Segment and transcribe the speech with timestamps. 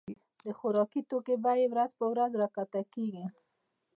[0.45, 3.25] د خوراکي توکو بيي ورځ په ورځ را کښته کيږي.